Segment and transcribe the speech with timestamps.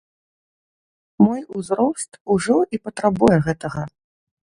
[1.25, 3.83] Мой узрост ужо і патрабуе гэтага.